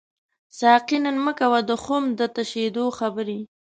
[0.59, 3.39] ساقي نن مه کوه د خُم د تشیدو خبري